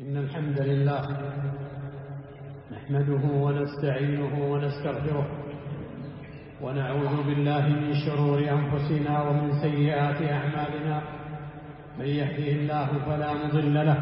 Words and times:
إن 0.00 0.16
الحمد 0.16 0.60
لله 0.60 1.00
نحمده 2.72 3.22
ونستعينه 3.44 4.52
ونستغفره 4.52 5.26
ونعوذ 6.62 7.22
بالله 7.26 7.66
من 7.68 7.94
شرور 8.06 8.38
أنفسنا 8.38 9.22
ومن 9.22 9.52
سيئات 9.62 10.22
أعمالنا 10.22 11.02
من 11.98 12.04
يهده 12.06 12.48
الله 12.60 12.86
فلا 13.06 13.32
مضل 13.32 13.74
له 13.74 13.98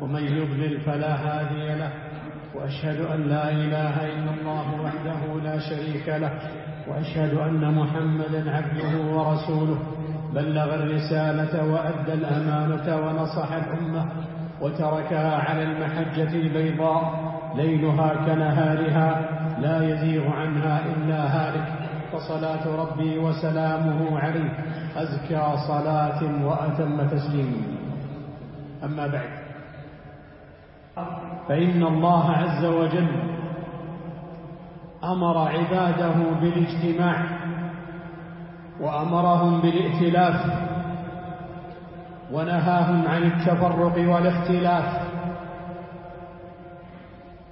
ومن 0.00 0.22
يضلل 0.22 0.80
فلا 0.80 1.12
هادي 1.14 1.78
له 1.78 1.92
وأشهد 2.54 3.00
أن 3.00 3.20
لا 3.22 3.50
إله 3.50 3.94
إلا 4.06 4.30
الله 4.40 4.66
وحده 4.84 5.20
لا 5.44 5.58
شريك 5.58 6.08
له 6.08 6.32
وأشهد 6.88 7.34
أن 7.34 7.74
محمدا 7.74 8.50
عبده 8.56 8.92
ورسوله 9.16 9.78
بلغ 10.34 10.74
الرسالة 10.74 11.72
وأدى 11.72 12.12
الأمانة 12.12 12.86
ونصح 13.06 13.52
الأمة 13.52 14.06
وتركها 14.62 15.36
على 15.36 15.62
المحجة 15.62 16.32
البيضاء 16.34 17.32
ليلها 17.56 18.14
كنهارها 18.14 19.08
لا 19.58 19.76
يزيغ 19.88 20.30
عنها 20.30 20.80
إلا 20.86 21.20
هالك 21.36 21.68
فصلاة 22.12 22.76
ربي 22.82 23.18
وسلامه 23.18 24.18
عليه 24.18 24.50
أزكى 24.96 25.54
صلاة 25.68 26.44
وأتم 26.46 27.08
تسليم. 27.08 27.66
أما 28.84 29.06
بعد 29.06 29.42
فإن 31.48 31.82
الله 31.82 32.30
عز 32.30 32.64
وجل 32.64 33.08
أمر 35.04 35.38
عباده 35.38 36.14
بالاجتماع 36.40 37.24
وأمرهم 38.80 39.60
بالائتلاف 39.60 40.71
ونهاهم 42.32 43.06
عن 43.08 43.22
التفرق 43.22 43.96
والاختلاف. 44.10 45.12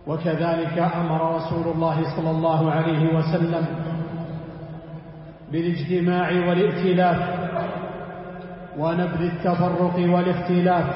وكذلك 0.06 0.78
أمر 0.78 1.36
رسول 1.36 1.72
الله 1.74 2.16
صلى 2.16 2.30
الله 2.30 2.70
عليه 2.70 3.14
وسلم 3.14 3.66
بالاجتماع 5.52 6.28
والائتلاف 6.48 7.20
ونبذ 8.78 9.22
التفرق 9.22 9.96
والاختلاف. 9.96 10.86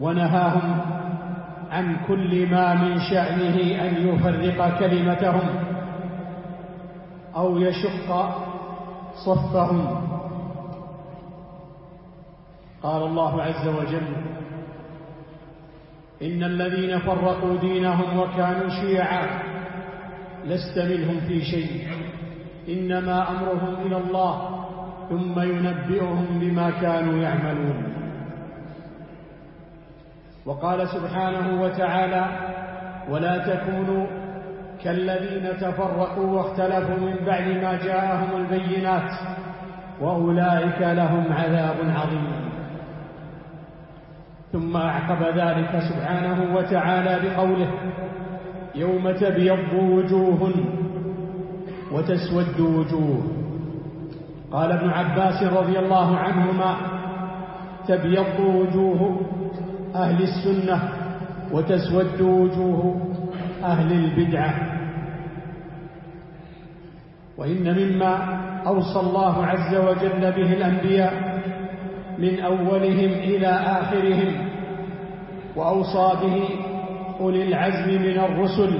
ونهاهم 0.00 0.80
عن 1.70 1.96
كل 2.08 2.50
ما 2.50 2.74
من 2.74 3.00
شأنه 3.00 3.56
أن 3.84 4.08
يفرق 4.08 4.78
كلمتهم 4.78 5.48
أو 7.36 7.58
يشق 7.58 8.08
صفهم. 9.24 10.09
قال 12.82 13.02
الله 13.02 13.42
عز 13.42 13.68
وجل 13.68 14.16
إن 16.22 16.44
الذين 16.44 16.98
فرقوا 16.98 17.56
دينهم 17.60 18.18
وكانوا 18.18 18.68
شيعا 18.68 19.26
لست 20.44 20.78
منهم 20.78 21.20
في 21.20 21.40
شيء. 21.44 21.88
إنما 22.68 23.30
أمرهم 23.30 23.86
إلى 23.86 23.96
الله 23.96 24.64
ثم 25.08 25.40
ينبئهم 25.40 26.26
بما 26.40 26.70
كانوا 26.70 27.22
يعملون. 27.22 27.94
وقال 30.46 30.88
سبحانه 30.88 31.62
وتعالى 31.62 32.24
ولا 33.10 33.38
تكونوا 33.38 34.06
كالذين 34.84 35.56
تفرقوا 35.56 36.26
واختلفوا 36.26 36.96
من 36.96 37.16
بعد 37.26 37.48
ما 37.48 37.72
جاءهم 37.84 38.36
البينات 38.36 39.10
وأولئك 40.00 40.80
لهم 40.80 41.32
عذاب 41.32 41.76
عظيم. 41.96 42.39
ثم 44.52 44.76
أعقب 44.76 45.22
ذلك 45.38 45.82
سبحانه 45.88 46.56
وتعالى 46.56 47.28
بقوله 47.28 47.70
يوم 48.74 49.10
تبيض 49.10 49.72
وجوه 49.74 50.52
وتسود 51.92 52.60
وجوه. 52.60 53.22
قال 54.52 54.72
ابن 54.72 54.88
عباس 54.90 55.42
رضي 55.42 55.78
الله 55.78 56.16
عنهما 56.16 56.76
تبيض 57.88 58.40
وجوه 58.40 59.20
أهل 59.94 60.22
السنة 60.22 60.88
وتسود 61.52 62.20
وجوه 62.20 63.00
أهل 63.64 63.92
البدعة. 63.92 64.54
وإن 67.38 67.64
مما 67.78 68.40
أوصى 68.66 69.00
الله 69.00 69.46
عز 69.46 69.74
وجل 69.76 70.20
به 70.20 70.52
الأنبياء 70.52 71.40
من 72.18 72.40
أولهم 72.40 73.10
إلى 73.12 73.46
آخرهم 73.46 74.49
وأوصى 75.56 76.12
به 76.22 76.48
أولي 77.20 77.42
العزم 77.42 78.02
من 78.02 78.18
الرسل 78.18 78.78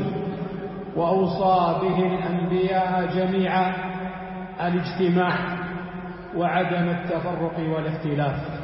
وأوصى 0.96 1.78
به 1.82 1.98
الأنبياء 2.06 3.10
جميعا 3.14 3.74
الاجتماع 4.60 5.34
وعدم 6.36 6.88
التفرق 6.88 7.58
والاختلاف. 7.74 8.60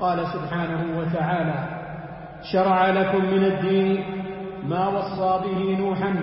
قال 0.00 0.26
سبحانه 0.26 0.98
وتعالى 0.98 1.68
شرع 2.52 2.90
لكم 2.90 3.24
من 3.24 3.44
الدين 3.44 4.04
ما 4.68 4.88
وصى 4.88 5.40
به 5.44 5.78
نوحا 5.78 6.14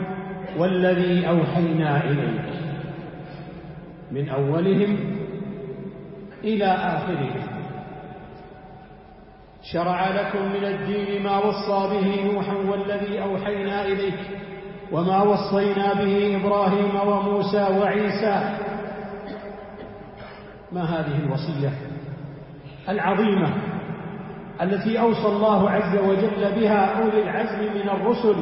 والذي 0.58 1.28
أوحينا 1.28 2.04
إليك 2.04 2.42
من 4.12 4.30
أولهم 4.30 4.98
إلى 6.44 6.66
آخرهم. 6.66 7.51
شرع 9.62 10.10
لكم 10.10 10.42
من 10.42 10.66
الدين 10.66 11.24
ما 11.24 11.38
وصى 11.38 11.90
به 11.94 12.34
نوحا 12.34 12.54
والذي 12.54 13.24
أوحينا 13.24 13.86
إليك 13.86 14.20
وما 14.92 15.22
وصينا 15.24 15.94
به 15.94 16.36
إبراهيم 16.42 17.08
وموسى 17.08 17.80
وعيسى. 17.80 18.58
ما 20.72 20.82
هذه 20.82 21.24
الوصية 21.24 21.72
العظيمة 22.90 23.54
التي 24.62 25.02
أوصى 25.02 25.28
الله 25.28 25.70
عز 25.70 25.98
وجل 25.98 26.60
بها 26.60 27.02
أولي 27.02 27.24
العزم 27.24 27.74
من 27.74 27.90
الرسل. 27.90 28.36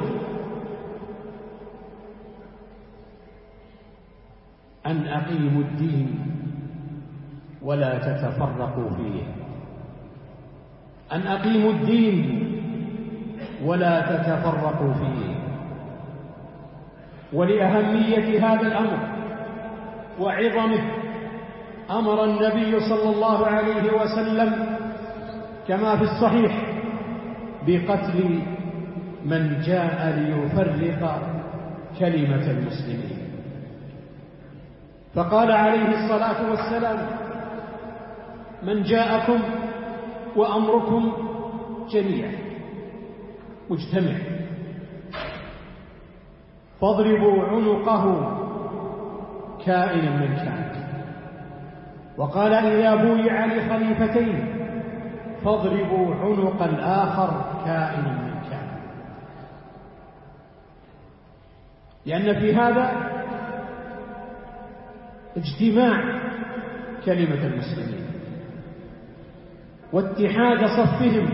أن 4.86 5.08
أقيموا 5.08 5.62
الدين 5.62 6.20
ولا 7.62 7.98
تتفرقوا 7.98 8.90
فيه. 8.90 9.39
أن 11.14 11.28
أقيموا 11.28 11.72
الدين 11.72 12.46
ولا 13.66 14.02
تتفرقوا 14.02 14.94
فيه. 14.94 15.36
ولأهمية 17.34 18.48
هذا 18.54 18.62
الأمر 18.68 19.00
وعظمه 20.20 20.82
أمر 21.92 22.24
النبي 22.24 22.80
صلى 22.80 23.16
الله 23.16 23.48
عليه 23.48 23.94
وسلم 24.02 24.66
كما 25.68 25.96
في 25.98 26.04
الصحيح 26.04 26.66
بقتل 27.68 28.40
من 29.26 29.62
جاء 29.62 30.16
ليفرق 30.18 31.22
كلمة 32.00 32.52
المسلمين. 32.52 33.20
فقال 35.16 35.52
عليه 35.52 35.88
الصلاة 36.04 36.50
والسلام 36.52 36.98
من 38.64 38.84
جاءكم 38.84 39.40
وأمركم 40.36 41.14
جميعا. 41.90 42.32
مجتمع 43.70 44.16
فاضربوا 46.82 47.44
عنقه 47.44 48.36
كائنا 49.66 50.20
من 50.20 50.36
كان. 50.36 50.70
وقال 52.18 52.54
إذا 52.54 52.96
بويع 52.96 53.46
لخليفتين 53.46 54.56
فاضربوا 55.46 56.16
عنق 56.16 56.64
الآخر 56.64 57.62
كائنا 57.66 58.22
من 58.22 58.50
كان. 58.50 58.70
لأن 62.06 62.40
في 62.40 62.56
هذا 62.56 62.92
اجتماع 65.38 66.20
كلمة 67.06 67.46
المسلمين. 67.46 68.09
واتحاد 69.94 70.66
صفهم. 70.66 71.30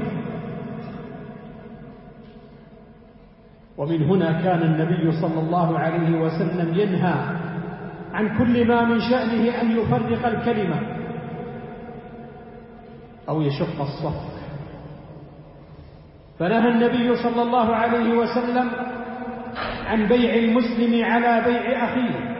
ومن 3.78 4.04
هنا 4.04 4.42
كان 4.42 4.62
النبي 4.64 5.12
صلى 5.22 5.40
الله 5.40 5.80
عليه 5.80 6.20
وسلم 6.22 6.80
ينهى 6.80 7.16
عن 8.14 8.38
كل 8.38 8.68
ما 8.68 8.86
من 8.86 9.00
شأنه 9.00 9.62
أن 9.62 9.72
يفرق 9.72 10.26
الكلمة 10.26 10.80
أو 13.30 13.42
يشق 13.42 13.82
الصف. 13.82 14.36
فنهى 16.40 16.70
النبي 16.70 17.16
صلى 17.16 17.42
الله 17.42 17.76
عليه 17.76 18.18
وسلم 18.18 18.72
عن 19.86 20.08
بيع 20.08 20.36
المسلم 20.36 21.06
على 21.06 21.44
بيع 21.46 21.86
أخيه 21.86 22.36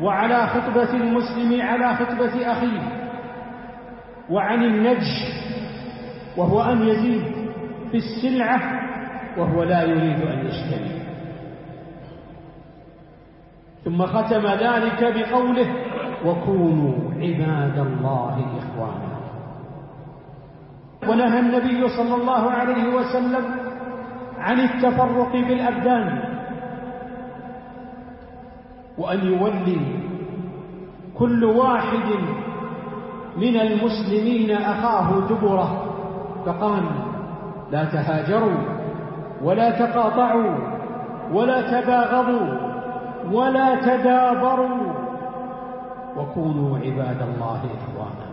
وعلى 0.00 0.46
خطبة 0.46 0.90
المسلم 0.94 1.60
على 1.60 1.96
خطبة 1.96 2.52
أخيه. 2.52 3.03
وعن 4.30 4.62
النجش 4.64 5.12
وهو 6.36 6.62
أن 6.62 6.82
يزيد 6.82 7.22
في 7.90 7.96
السلعة 7.96 8.60
وهو 9.38 9.62
لا 9.62 9.82
يريد 9.82 10.20
أن 10.22 10.46
يشتري. 10.46 11.04
ثم 13.84 14.06
ختم 14.06 14.46
ذلك 14.46 15.00
بقوله 15.16 15.68
وكونوا 16.26 16.94
عباد 17.14 17.78
الله 17.78 18.46
إخوانا. 18.58 19.14
ونهى 21.08 21.40
النبي 21.40 21.88
صلى 21.88 22.14
الله 22.14 22.50
عليه 22.50 22.84
وسلم 22.94 23.44
عن 24.38 24.60
التفرق 24.60 25.32
بالأبدان 25.32 26.22
وأن 28.98 29.26
يولي 29.26 29.80
كل 31.18 31.44
واحد 31.44 32.08
من 33.36 33.56
المسلمين 33.60 34.50
أخاه 34.50 35.20
دبره 35.28 35.84
فقال 36.46 36.82
لا 37.70 37.84
تهاجروا 37.84 38.58
ولا 39.42 39.70
تقاطعوا 39.70 40.54
ولا 41.32 41.80
تباغضوا 41.80 42.74
ولا 43.32 43.74
تدابروا 43.80 44.92
وكونوا 46.16 46.78
عباد 46.78 47.22
الله 47.22 47.60
إخوانا. 47.78 48.28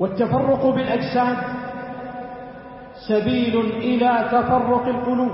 والتفرق 0.00 0.66
بالأجساد 0.66 1.36
سبيل 3.08 3.60
إلى 3.60 4.28
تفرق 4.32 4.86
القلوب 4.86 5.32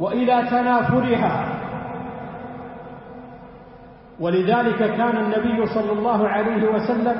وإلى 0.00 0.42
تنافرها. 0.50 1.53
ولذلك 4.20 4.78
كان 4.78 5.16
النبي 5.16 5.66
صلى 5.66 5.92
الله 5.92 6.28
عليه 6.28 6.68
وسلم 6.68 7.16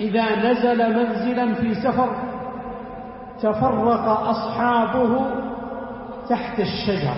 إذا 0.00 0.50
نزل 0.50 0.96
منزلا 0.96 1.54
في 1.54 1.74
سفر 1.74 2.08
تفرق 3.42 4.08
أصحابه 4.08 5.26
تحت 6.28 6.60
الشجر. 6.60 7.14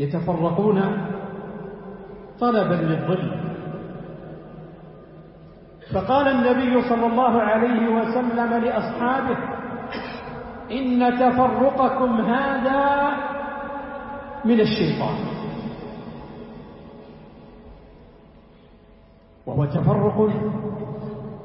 يتفرقون 0.00 1.08
طلبا 2.40 2.74
للظل. 2.74 3.30
فقال 5.94 6.28
النبي 6.28 6.88
صلى 6.88 7.06
الله 7.06 7.42
عليه 7.42 7.88
وسلم 7.88 8.64
لأصحابه 8.64 9.36
إن 10.70 11.18
تفرقكم 11.18 12.20
هذا 12.20 13.10
من 14.44 14.60
الشيطان. 14.60 15.35
وهو 19.56 19.64
تفرق 19.64 20.30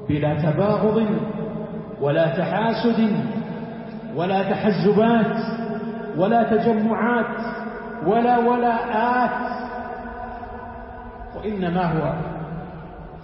بلا 0.08 0.50
تباغض 0.50 1.06
ولا 2.00 2.36
تحاسد 2.38 3.24
ولا 4.16 4.50
تحزبات 4.50 5.36
ولا 6.16 6.42
تجمعات 6.42 7.36
ولا 8.06 8.38
ولاءات. 8.38 9.52
وإنما 11.36 11.84
هو 11.84 12.14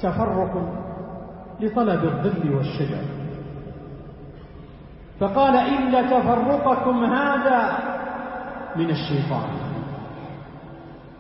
تفرق 0.01 0.55
لطلب 1.61 2.05
الظل 2.05 2.55
والشجر. 2.55 3.05
فقال 5.21 5.57
إن 5.57 6.11
تفرقكم 6.11 7.05
هذا 7.05 7.79
من 8.77 8.91
الشيطان. 8.91 9.49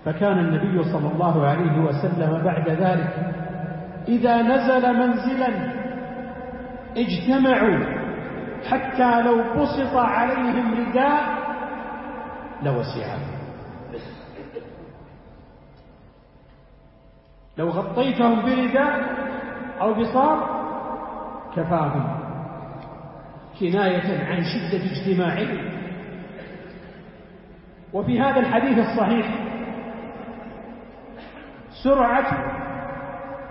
فكان 0.04 0.38
النبي 0.38 0.82
صلى 0.82 1.12
الله 1.14 1.46
عليه 1.46 1.78
وسلم 1.84 2.44
بعد 2.44 2.68
ذلك 2.68 3.37
إذا 4.08 4.42
نزل 4.42 4.98
منزلا 4.98 5.48
اجتمعوا 6.96 7.98
حتى 8.70 9.22
لو 9.22 9.62
بسط 9.62 9.96
عليهم 9.96 10.74
رداء 10.74 11.38
لوسعهم. 12.62 13.20
لو 17.58 17.68
غطيتهم 17.68 18.42
برداء 18.42 19.00
أو 19.80 19.94
بصار 19.94 20.58
كفاهم. 21.56 22.18
كناية 23.60 24.24
عن 24.26 24.42
شدة 24.42 24.84
اجتماعهم. 24.84 25.78
وفي 27.92 28.20
هذا 28.20 28.40
الحديث 28.40 28.78
الصحيح 28.78 29.26
سرعة 31.84 32.58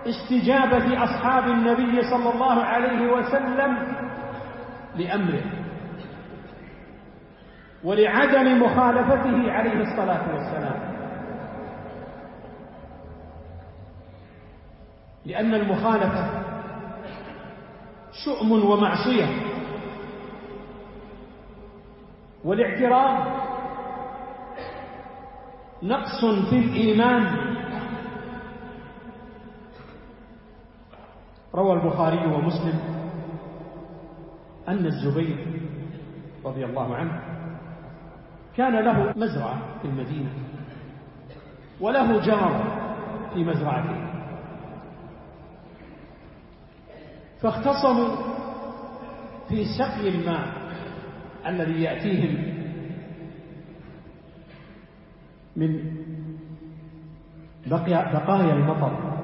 استجابة 0.10 1.04
أصحاب 1.04 1.44
النبي 1.48 2.02
صلى 2.02 2.34
الله 2.34 2.64
عليه 2.64 3.12
وسلم 3.12 3.78
لأمره 4.96 5.42
ولعدم 7.84 8.64
مخالفته 8.64 9.52
عليه 9.52 9.82
الصلاة 9.82 10.34
والسلام. 10.34 10.98
لأن 15.26 15.54
المخالفة 15.54 16.30
شؤم 18.26 18.52
ومعصية. 18.52 19.28
والاعتراض 22.44 23.28
نقص 25.84 26.26
في 26.50 26.56
الإيمان. 26.56 27.47
روى 31.58 31.74
البخاري 31.74 32.26
ومسلم 32.26 32.80
أن 34.68 34.86
الزبير 34.86 35.62
رضي 36.46 36.66
الله 36.66 36.96
عنه 36.96 37.22
كان 38.58 38.86
له 38.86 39.14
مزرعة 39.18 39.80
في 39.82 39.88
المدينة 39.88 40.30
وله 41.82 42.26
جار 42.26 42.78
في 43.34 43.44
مزرعته. 43.44 44.08
فاختصموا 47.42 48.16
في 49.50 49.66
سقي 49.66 50.10
الماء 50.10 50.48
الذي 51.48 51.84
يأتيهم 51.84 52.54
من 55.56 55.98
بقايا 58.14 58.54
المطر. 58.54 59.17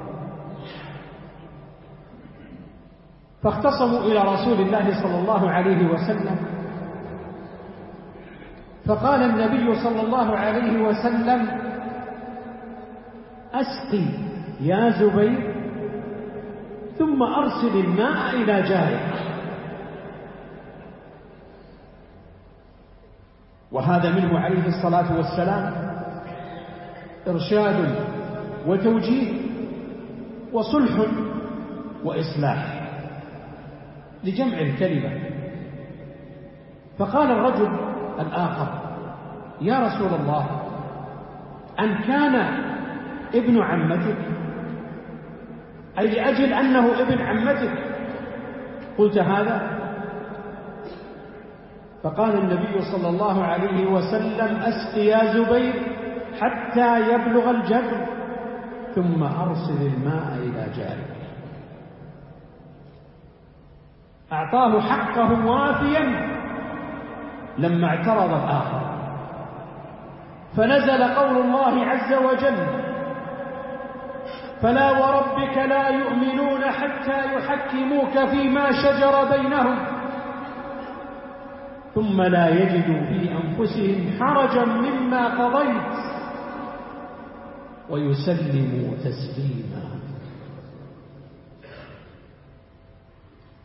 فاختصموا 3.43 3.99
إلى 3.99 4.19
رسول 4.19 4.61
الله 4.61 5.03
صلى 5.03 5.19
الله 5.19 5.49
عليه 5.49 5.87
وسلم. 5.87 6.37
فقال 8.85 9.21
النبي 9.21 9.75
صلى 9.83 10.01
الله 10.01 10.37
عليه 10.37 10.81
وسلم 10.83 11.47
أسقي 13.53 14.05
يا 14.61 14.89
زبير 14.89 15.53
ثم 16.99 17.23
أرسل 17.23 17.79
الماء 17.79 18.35
إلى 18.35 18.61
جارك. 18.61 19.13
وهذا 23.71 24.09
منه 24.09 24.39
عليه 24.39 24.67
الصلاة 24.67 25.17
والسلام 25.17 25.73
إرشاد 27.27 27.95
وتوجيه 28.67 29.33
وصلح 30.53 31.05
وإصلاح. 32.03 32.82
لجمع 34.23 34.57
الكلمة. 34.59 35.19
فقال 36.99 37.31
الرجل 37.31 37.69
الآخر 38.19 38.67
يا 39.61 39.79
رسول 39.79 40.19
الله 40.19 40.45
أن 41.79 41.95
كان 41.95 42.35
ابن 43.35 43.61
عمتك 43.61 44.17
أي 45.99 46.07
لأجل 46.07 46.53
أنه 46.53 46.99
ابن 47.01 47.21
عمتك 47.21 47.71
قلت 48.97 49.17
هذا؟ 49.17 49.79
فقال 52.03 52.37
النبي 52.37 52.81
صلى 52.91 53.09
الله 53.09 53.43
عليه 53.43 53.85
وسلم 53.85 54.55
أسق 54.57 54.97
يا 54.97 55.33
زبير 55.33 55.73
حتى 56.41 57.13
يبلغ 57.13 57.49
الجد 57.51 58.07
ثم 58.95 59.23
أرسل 59.23 59.77
الماء 59.81 60.37
إلى 60.37 60.67
جارك. 60.77 61.12
أعطاه 64.33 64.79
حقه 64.79 65.45
وافيا 65.45 66.33
لما 67.57 67.87
اعترض 67.87 68.31
الآخر. 68.33 68.81
فنزل 70.57 71.03
قول 71.03 71.37
الله 71.37 71.85
عز 71.85 72.13
وجل 72.13 72.83
فلا 74.61 74.91
وربك 74.91 75.57
لا 75.57 75.89
يؤمنون 75.89 76.61
حتى 76.61 77.35
يحكموك 77.35 78.25
فيما 78.31 78.71
شجر 78.71 79.37
بينهم 79.37 79.77
ثم 81.95 82.21
لا 82.21 82.49
يجدوا 82.49 83.01
في 83.05 83.19
أنفسهم 83.31 84.19
حرجا 84.19 84.65
مما 84.65 85.23
قضيت 85.27 85.93
ويسلموا 87.89 88.95
تسليما. 88.97 89.83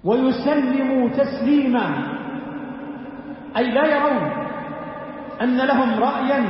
ويسلموا 0.09 1.09
تسليما. 1.09 1.87
أي 3.57 3.71
لا 3.71 3.85
يرون 3.97 4.25
أن 5.43 5.57
لهم 5.57 6.00
رأيا 6.00 6.41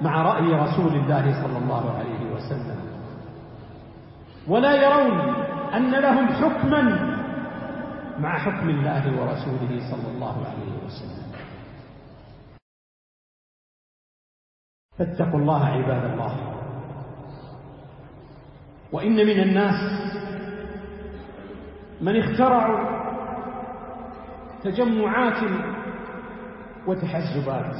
مع 0.00 0.22
رأي 0.22 0.48
رسول 0.52 0.92
الله 0.92 1.24
صلى 1.42 1.58
الله 1.58 1.84
عليه 1.98 2.22
وسلم. 2.34 2.78
ولا 4.48 4.72
يرون 4.72 5.16
أن 5.74 5.90
لهم 5.90 6.26
حكما 6.26 6.82
مع 8.18 8.38
حكم 8.38 8.68
الله 8.68 9.02
ورسوله 9.20 9.72
صلى 9.90 10.08
الله 10.14 10.36
عليه 10.46 10.74
وسلم. 10.84 11.26
فاتقوا 14.98 15.40
الله 15.40 15.66
عباد 15.66 16.04
الله. 16.12 16.34
وإن 18.92 19.16
من 19.16 19.40
الناس 19.40 19.80
من 22.00 22.16
اخترعوا 22.16 23.06
تجمعات 24.64 25.50
وتحزبات 26.86 27.76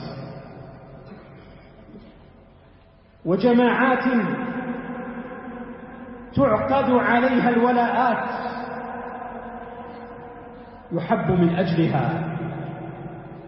وجماعات 3.24 4.04
تعقد 6.36 6.90
عليها 6.90 7.48
الولاءات 7.50 8.28
يحب 10.92 11.30
من 11.30 11.56
أجلها 11.56 12.36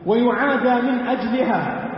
ويعادى 0.06 0.86
من 0.86 1.06
أجلها 1.08 1.88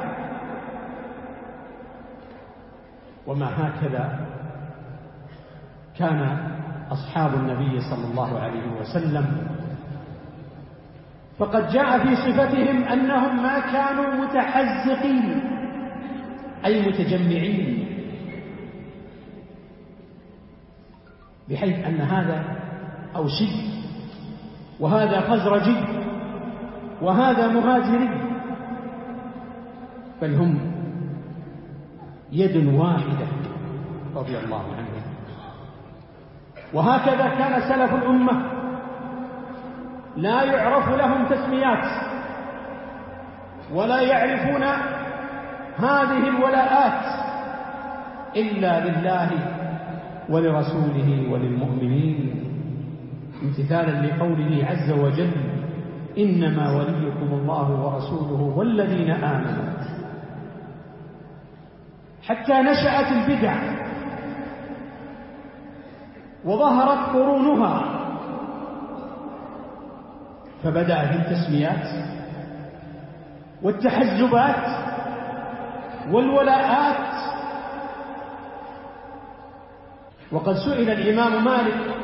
وما 3.26 3.46
هكذا 3.46 4.26
كان 5.98 6.38
أصحاب 6.90 7.34
النبي 7.34 7.80
صلى 7.80 8.04
الله 8.10 8.38
عليه 8.40 8.80
وسلم. 8.80 9.26
فقد 11.38 11.68
جاء 11.72 11.98
في 12.04 12.16
صفتهم 12.16 12.84
أنهم 12.84 13.42
ما 13.42 13.60
كانوا 13.60 14.24
متحزقين 14.24 15.42
أي 16.64 16.88
متجمعين 16.88 17.86
بحيث 21.48 21.84
أن 21.86 22.00
هذا 22.00 22.44
أوسي 23.16 23.50
وهذا 24.80 25.20
خزرجي 25.20 25.76
وهذا 27.02 27.48
مهاجري. 27.48 28.08
بل 30.22 30.34
هم 30.34 30.72
يد 32.32 32.56
واحدة 32.74 33.26
رضي 34.14 34.38
الله 34.38 34.64
عنهم. 34.76 34.89
وهكذا 36.74 37.28
كان 37.38 37.60
سلف 37.60 37.94
الأمة. 37.94 38.42
لا 40.16 40.42
يعرف 40.42 40.88
لهم 40.88 41.26
تسميات 41.26 41.84
ولا 43.74 44.00
يعرفون 44.00 44.62
هذه 45.78 46.28
الولاءات 46.28 47.02
إلا 48.36 48.88
لله 48.88 49.30
ولرسوله 50.28 51.32
وللمؤمنين. 51.32 52.34
امتثالا 53.42 54.06
لقوله 54.06 54.66
عز 54.66 54.90
وجل 54.90 55.30
إنما 56.18 56.70
وليكم 56.70 57.32
الله 57.32 57.70
ورسوله 57.70 58.54
والذين 58.56 59.10
آمنوا. 59.10 59.70
حتى 62.28 62.52
نشأت 62.52 63.06
البدع 63.12 63.54
وظهرت 66.44 67.16
قرونها. 67.16 67.82
فبدأت 70.62 71.12
التسميات 71.14 71.86
والتحزبات 73.62 74.64
والولاءات. 76.10 77.10
وقد 80.32 80.54
سئل 80.54 80.90
الإمام 80.90 81.44
مالك 81.44 81.94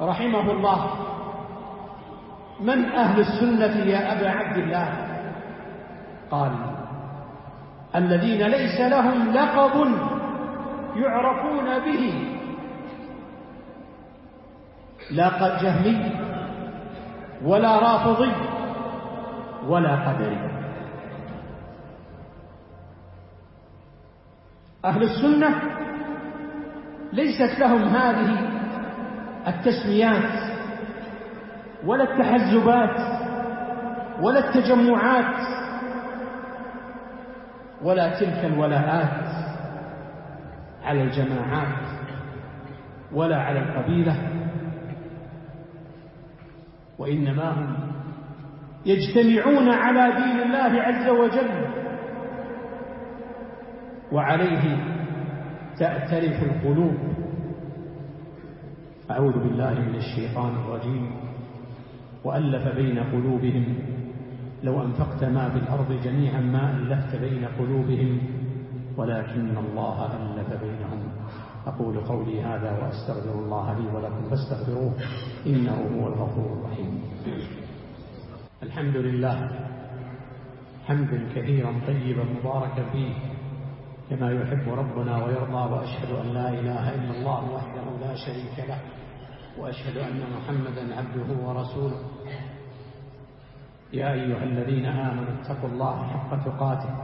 رحمه 0.00 0.50
الله 0.50 0.90
من 2.60 2.84
أهل 2.84 3.20
السنة 3.20 3.84
يا 3.84 4.12
أبا 4.12 4.30
عبد 4.30 4.56
الله؟ 4.56 4.88
قال 6.30 6.52
الذين 7.94 8.42
ليس 8.42 8.80
لهم 8.80 9.32
لقب 9.32 9.92
يعرفون 10.96 11.78
به 11.78 12.29
لا 15.10 15.62
جهمي 15.62 16.12
ولا 17.44 17.78
رافضي 17.78 18.32
ولا 19.66 20.08
قدري. 20.08 20.50
أهل 24.84 25.02
السنة 25.02 25.62
ليست 27.12 27.58
لهم 27.58 27.82
هذه 27.82 28.48
التسميات 29.46 30.50
ولا 31.84 32.04
التحزبات 32.04 33.20
ولا 34.20 34.48
التجمعات 34.48 35.60
ولا 37.82 38.20
تلك 38.20 38.44
الولاءات 38.44 39.28
على 40.84 41.02
الجماعات 41.02 41.84
ولا 43.12 43.36
على 43.36 43.58
القبيلة. 43.58 44.29
وإنما 47.00 47.50
هم 47.50 47.76
يجتمعون 48.86 49.68
على 49.68 50.12
دين 50.16 50.40
الله 50.42 50.82
عز 50.82 51.08
وجل. 51.08 51.66
وعليه 54.12 54.76
تأتلف 55.78 56.42
القلوب. 56.42 56.94
أعوذ 59.10 59.32
بالله 59.32 59.74
من 59.74 59.94
الشيطان 59.94 60.52
الرجيم. 60.56 61.10
وألف 62.24 62.76
بين 62.76 62.98
قلوبهم. 62.98 63.74
لو 64.62 64.82
أنفقت 64.82 65.24
ما 65.24 65.48
في 65.50 65.56
الأرض 65.56 66.00
جميعا 66.04 66.40
ما 66.40 66.76
ألفت 66.76 67.20
بين 67.20 67.44
قلوبهم. 67.58 68.20
ولكن 68.96 69.56
الله 69.56 70.06
ألف 70.06 70.62
بينهم. 70.62 71.00
أقول 71.66 72.00
قولي 72.00 72.42
هذا 72.42 72.78
وأستغفر 72.78 73.38
الله 73.38 73.78
لي 73.78 73.86
ولكم 73.96 74.22
فاستغفروه 74.30 74.92
إنه 75.46 75.72
هو 75.72 76.08
الغفور 76.08 76.52
الرحيم. 76.52 77.02
الحمد 78.62 78.96
لله 78.96 79.50
حمدا 80.86 81.28
كثيرا 81.34 81.80
طيبا 81.86 82.24
مباركا 82.24 82.90
فيه 82.92 83.14
كما 84.10 84.30
يحب 84.32 84.68
ربنا 84.68 85.24
ويرضى 85.24 85.74
وأشهد 85.74 86.10
أن 86.10 86.26
لا 86.26 86.48
إله 86.48 86.94
إلا 86.94 87.18
الله 87.18 87.52
وحده 87.54 88.06
لا 88.06 88.14
شريك 88.14 88.68
له 88.68 88.80
وأشهد 89.58 89.96
أن 89.96 90.20
محمدا 90.36 90.96
عبده 90.96 91.46
ورسوله. 91.46 92.00
يا 93.92 94.12
أيها 94.12 94.44
الذين 94.44 94.86
آمنوا 94.86 95.40
اتقوا 95.40 95.68
الله 95.68 96.06
حق 96.06 96.44
تقاته 96.44 96.94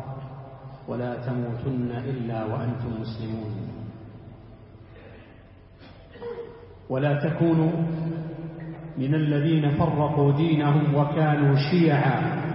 ولا 0.88 1.26
تموتن 1.26 1.90
إلا 1.90 2.44
وأنتم 2.44 3.00
مسلمون. 3.00 3.36
ولا 6.88 7.28
تكونوا 7.28 7.73
من 8.99 9.14
الذين 9.14 9.71
فرقوا 9.71 10.33
دينهم 10.33 10.95
وكانوا 10.95 11.57
شيعا. 11.71 12.47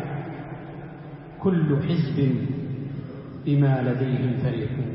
كل 1.39 1.77
حزب 1.83 2.35
بما 3.45 3.81
لديهم 3.81 4.37
فريقون. 4.43 4.91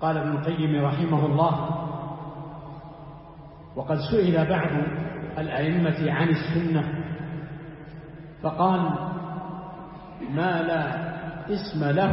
قال 0.00 0.16
ابن 0.16 0.30
القيم 0.30 0.84
رحمه 0.84 1.26
الله 1.26 1.54
وقد 3.76 3.98
سئل 4.10 4.46
بعض 4.48 4.70
الأئمة 5.38 6.12
عن 6.12 6.28
السنة 6.28 6.84
فقال 8.42 8.80
ما 10.34 10.62
لا 10.62 10.82
اسم 11.52 11.84
له 11.84 12.12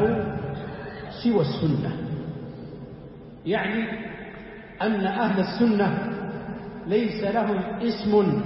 سوى 1.23 1.41
السنة. 1.41 1.91
يعني 3.45 3.83
أن 4.81 5.05
أهل 5.05 5.39
السنة 5.39 5.97
ليس 6.87 7.23
لهم 7.23 7.57
اسم 7.81 8.41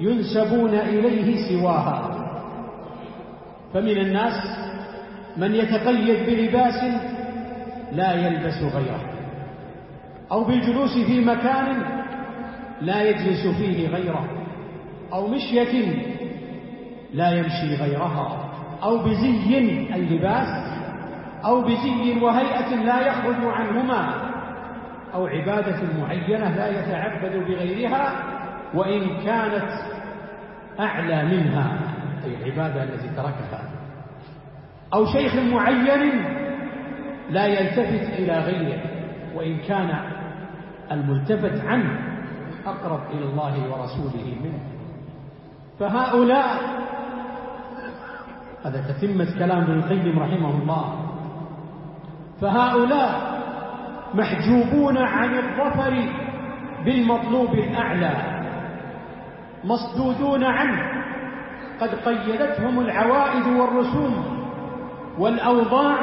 ينسبون 0.00 0.74
إليه 0.74 1.48
سواها. 1.48 2.10
فمن 3.74 3.98
الناس 3.98 4.34
من 5.36 5.54
يتقيد 5.54 6.26
بلباس 6.26 6.84
لا 7.92 8.12
يلبس 8.12 8.74
غيره 8.74 9.00
أو 10.32 10.44
بالجلوس 10.44 10.98
في 10.98 11.20
مكان 11.20 11.82
لا 12.80 13.02
يجلس 13.02 13.46
فيه 13.46 13.88
غيره 13.88 14.28
أو 15.12 15.26
مشية 15.26 15.92
لا 17.14 17.30
يمشي 17.30 17.74
غيرها 17.82 18.50
أو 18.82 18.98
بزي 18.98 19.58
اللباس 19.94 20.63
أو 21.44 21.62
بزي 21.62 22.20
وهيئة 22.22 22.74
لا 22.74 23.06
يخرج 23.06 23.44
عنهما 23.44 24.14
أو 25.14 25.26
عبادة 25.26 26.00
معينة 26.00 26.48
لا 26.56 26.68
يتعبد 26.68 27.36
بغيرها 27.36 28.12
وإن 28.74 29.20
كانت 29.24 29.70
أعلى 30.80 31.24
منها 31.24 31.78
أي 32.24 32.34
العبادة 32.34 32.82
التي 32.82 33.08
تركها. 33.08 33.60
أو 34.94 35.06
شيخ 35.06 35.34
معين 35.34 36.24
لا 37.30 37.46
يلتفت 37.46 38.18
إلى 38.18 38.38
غيره 38.38 38.80
وإن 39.34 39.58
كان 39.58 39.90
الملتفت 40.90 41.64
عنه 41.64 41.98
أقرب 42.66 43.00
إلى 43.10 43.24
الله 43.24 43.70
ورسوله 43.70 44.36
منه. 44.44 44.58
فهؤلاء 45.80 46.60
هذا 48.64 48.84
تتمة 48.92 49.38
كلام 49.38 49.62
ابن 49.62 49.72
القيم 49.72 50.18
رحمه 50.18 50.50
الله. 50.50 51.03
فهؤلاء 52.40 53.34
محجوبون 54.14 54.98
عن 54.98 55.34
الظفر 55.34 56.08
بالمطلوب 56.84 57.54
الأعلى 57.54 58.12
مصدودون 59.64 60.44
عنه 60.44 60.82
قد 61.80 61.88
قيدتهم 61.94 62.80
العوائد 62.80 63.46
والرسوم 63.46 64.44
والأوضاع 65.18 65.98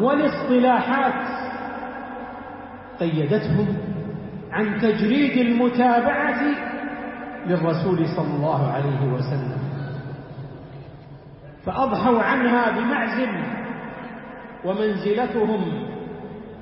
والاصطلاحات 0.00 1.28
قيدتهم 3.00 3.66
عن 4.52 4.78
تجريد 4.78 5.46
المتابعة 5.46 6.42
للرسول 7.46 8.06
صلى 8.16 8.36
الله 8.36 8.72
عليه 8.72 9.12
وسلم 9.12 9.58
فأضحوا 11.66 12.22
عنها 12.22 12.70
بمعزل 12.70 13.55
ومنزلتهم 14.64 15.88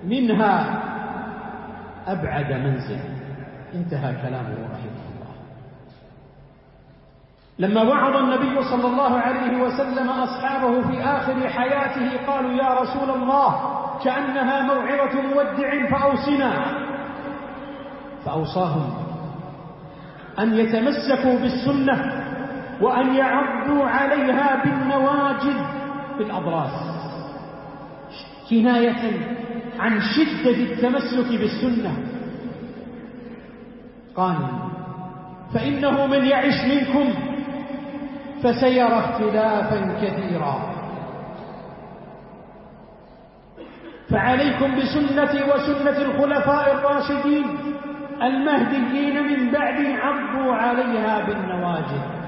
منها 0.04 0.80
أبعد 2.06 2.52
منزل. 2.52 2.98
انتهى 3.74 4.12
كلامه 4.22 4.54
رحمه 4.72 5.04
الله. 5.10 5.34
لما 7.58 7.82
وعظ 7.82 8.16
النبي 8.16 8.62
صلى 8.62 8.86
الله 8.86 9.18
عليه 9.18 9.62
وسلم 9.62 10.08
أصحابه 10.08 10.82
في 10.88 11.02
آخر 11.02 11.48
حياته 11.48 12.26
قالوا 12.26 12.52
يا 12.52 12.80
رسول 12.80 13.10
الله 13.10 13.50
كأنها 14.04 14.62
موعظة 14.62 15.22
مودع 15.22 15.90
فأوصنا. 15.90 16.64
فأوصاهم 18.24 18.94
أن 20.38 20.54
يتمسكوا 20.54 21.38
بالسنة 21.38 22.24
وأن 22.80 23.14
يعضوا 23.14 23.84
عليها 23.84 24.64
بالنواجذ 24.64 25.58
بالأضراس 26.18 26.93
كناية 28.50 29.02
عن 29.78 30.00
شدة 30.00 30.50
التمسك 30.50 31.40
بالسنة. 31.40 31.96
قال 34.16 34.36
فإنه 35.54 36.06
من 36.06 36.24
يعش 36.24 36.64
منكم 36.64 37.14
فسيرى 38.42 38.98
اختلافا 38.98 39.98
كثيرا. 40.02 40.74
فعليكم 44.10 44.76
بسنتي 44.76 45.42
وسنة 45.44 45.98
الخلفاء 45.98 46.74
الراشدين 46.74 47.44
المهديين 48.22 49.22
من 49.22 49.50
بعد 49.52 49.86
عضوا 49.86 50.54
عليها 50.54 51.26
بالنواجذ. 51.26 52.23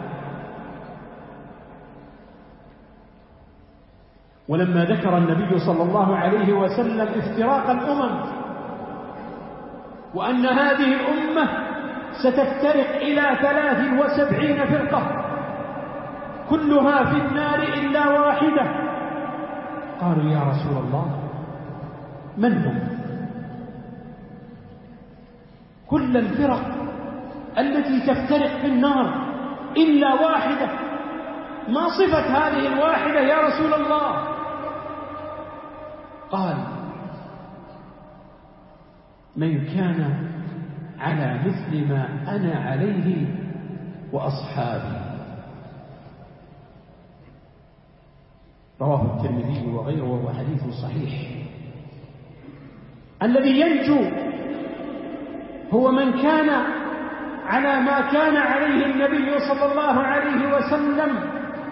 ولما 4.49 4.85
ذكر 4.85 5.19
النبي 5.19 5.59
صلى 5.59 5.83
الله 5.83 6.17
عليه 6.17 6.53
وسلم 6.53 7.09
افتراق 7.19 7.71
الأمم 7.71 8.21
وأن 10.15 10.47
هذه 10.47 10.95
الأمة 10.95 11.49
ستفترق 12.23 12.97
إلى 12.97 13.37
ثلاث 13.43 13.81
وسبعين 14.01 14.67
فرقة 14.67 15.03
كلها 16.51 17.05
في 17.05 17.17
النار 17.17 17.59
إلا 17.59 18.09
واحدة. 18.09 18.87
قالوا 20.01 20.31
يا 20.33 20.41
رسول 20.41 20.85
الله 20.85 21.07
من 22.37 22.53
هم؟ 22.53 22.79
كل 25.87 26.17
الفرق 26.17 26.63
التي 27.59 28.01
تفترق 28.01 28.61
في 28.61 28.67
النار 28.67 29.27
إلا 29.77 30.15
واحدة. 30.15 30.69
ما 31.69 31.89
صفة 31.99 32.27
هذه 32.39 32.67
الواحدة 32.67 33.21
يا 33.21 33.39
رسول 33.41 33.75
الله؟ 33.75 34.36
قال 36.31 36.57
من 39.37 39.65
كان 39.65 40.29
على 40.99 41.41
مثل 41.45 41.89
ما 41.89 42.09
أنا 42.37 42.55
عليه 42.55 43.27
وأصحابي. 44.13 44.97
رواه 48.81 49.03
الترمذي 49.03 49.67
وغيره 49.67 50.05
وهو 50.05 50.33
حديث 50.33 50.65
صحيح. 50.83 51.13
الذي 53.23 53.61
ينجو 53.61 54.01
هو 55.73 55.91
من 55.93 56.13
كان 56.13 56.51
على 57.47 57.81
ما 57.81 58.01
كان 58.01 58.37
عليه 58.37 58.87
النبي 58.87 59.39
صلى 59.49 59.73
الله 59.73 60.01
عليه 60.01 60.57
وسلم 60.57 61.31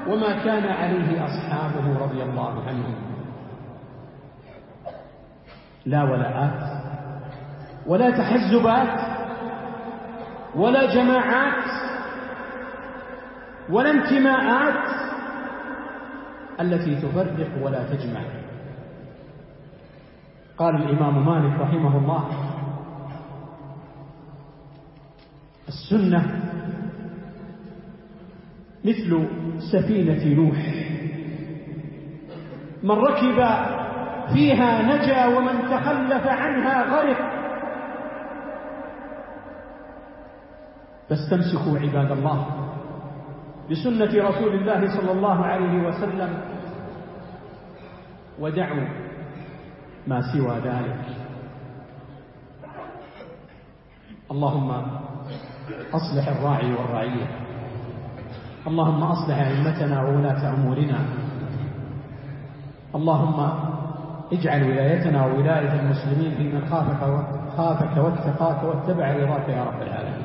وما 0.08 0.44
كان 0.44 0.64
عليه 0.64 1.24
أصحابه 1.24 1.98
رضي 2.04 2.22
الله 2.22 2.62
عنهم. 2.68 3.13
لا 5.86 6.02
ولاءات 6.02 6.82
ولا 7.86 8.10
تحزبات 8.10 9.00
ولا 10.54 10.94
جماعات 10.94 11.64
ولا 13.70 13.90
انتماءات 13.90 14.84
التي 16.60 16.96
تفرق 16.96 17.50
ولا 17.62 17.94
تجمع. 17.94 18.20
قال 20.58 20.74
الإمام 20.76 21.26
مالك 21.26 21.60
رحمه 21.60 21.98
الله 21.98 22.28
السنة 25.68 26.40
مثل 28.84 29.28
سفينة 29.72 30.34
نوح. 30.34 30.58
من 32.82 32.90
ركب 32.90 33.38
فيها 34.32 34.82
نجا 34.82 35.26
ومن 35.36 35.56
تخلف 35.70 36.26
عنها 36.26 36.76
غرق. 36.84 37.20
فاستمسكوا 41.08 41.78
عباد 41.78 42.10
الله 42.12 42.46
بسنة 43.70 44.28
رسول 44.28 44.52
الله 44.54 44.80
صلى 45.00 45.12
الله 45.12 45.44
عليه 45.44 45.88
وسلم 45.88 46.30
ودعوا 48.40 48.88
ما 50.06 50.20
سوى 50.32 50.54
ذلك. 50.64 51.04
اللهم 54.30 54.70
أصلح 55.92 56.28
الراعي 56.28 56.72
والرعية. 56.72 57.26
اللهم 58.66 59.02
أصلح 59.02 59.38
أئمتنا 59.38 60.02
وولاة 60.02 60.54
أمورنا. 60.54 60.98
اللهم 62.94 63.38
اجعل 64.32 64.62
ولايتنا 64.64 65.26
وولاية 65.26 65.80
المسلمين 65.80 66.30
في 66.36 66.44
من 66.52 66.66
خافك 66.66 67.00
خافك 67.56 67.96
واتقاك 67.96 68.64
واتبع 68.64 69.12
رضاك 69.12 69.48
يا 69.48 69.64
رب 69.64 69.82
العالمين. 69.82 70.24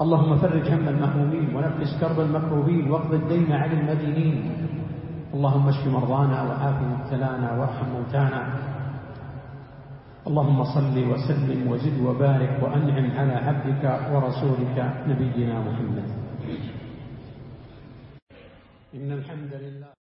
اللهم 0.00 0.36
فرج 0.38 0.68
هم 0.68 0.88
المهمومين 0.88 1.56
ونفس 1.56 2.00
كرب 2.00 2.20
المكروبين 2.20 2.90
واقض 2.90 3.14
الدين 3.14 3.52
عن 3.52 3.72
المدينين. 3.72 4.52
اللهم 5.34 5.68
اشف 5.68 5.86
مرضانا 5.86 6.42
وعاف 6.42 6.76
مبتلانا 6.82 7.48
وارحم 7.58 7.88
موتانا. 7.96 8.42
اللهم 10.26 10.64
صل 10.64 10.96
وسلم 11.12 11.70
وزد 11.70 12.00
وبارك 12.06 12.52
وأنعم 12.62 13.06
على 13.18 13.32
عبدك 13.32 13.84
ورسولك 14.12 14.78
نبينا 15.08 15.60
محمد. 15.60 16.08
إن 18.94 19.12
الحمد 19.12 19.52
لله 19.52 19.92